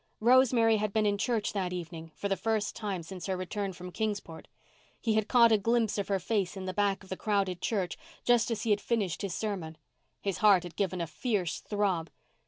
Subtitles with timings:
[0.19, 3.91] Rosemary had been in church that evening, for the first time since her return from
[3.91, 4.47] Kingsport.
[4.99, 7.99] He had caught a glimpse of her face in the back of the crowded church,
[8.23, 9.77] just as he had finished his sermon.
[10.19, 12.09] His heart had given a fierce throb.